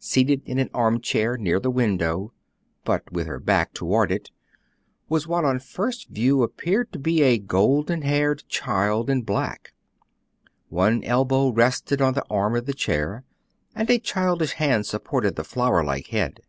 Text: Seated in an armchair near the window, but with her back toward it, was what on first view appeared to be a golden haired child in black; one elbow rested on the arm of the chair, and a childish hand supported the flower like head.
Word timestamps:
Seated 0.00 0.42
in 0.44 0.58
an 0.58 0.68
armchair 0.74 1.38
near 1.38 1.58
the 1.58 1.70
window, 1.70 2.34
but 2.84 3.10
with 3.10 3.26
her 3.26 3.40
back 3.40 3.72
toward 3.72 4.12
it, 4.12 4.30
was 5.08 5.26
what 5.26 5.46
on 5.46 5.58
first 5.58 6.10
view 6.10 6.42
appeared 6.42 6.92
to 6.92 6.98
be 6.98 7.22
a 7.22 7.38
golden 7.38 8.02
haired 8.02 8.46
child 8.48 9.08
in 9.08 9.22
black; 9.22 9.72
one 10.68 11.02
elbow 11.04 11.48
rested 11.50 12.02
on 12.02 12.12
the 12.12 12.26
arm 12.28 12.54
of 12.54 12.66
the 12.66 12.74
chair, 12.74 13.24
and 13.74 13.88
a 13.88 13.98
childish 13.98 14.52
hand 14.52 14.84
supported 14.84 15.36
the 15.36 15.42
flower 15.42 15.82
like 15.82 16.08
head. 16.08 16.40